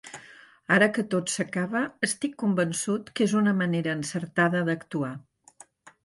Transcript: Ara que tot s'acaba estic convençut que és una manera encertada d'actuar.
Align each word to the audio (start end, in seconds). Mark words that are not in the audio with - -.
Ara 0.75 0.85
que 0.93 1.03
tot 1.09 1.33
s'acaba 1.33 1.81
estic 2.07 2.33
convençut 2.43 3.11
que 3.19 3.27
és 3.29 3.35
una 3.41 3.53
manera 3.59 3.93
encertada 3.99 4.63
d'actuar. 4.71 5.11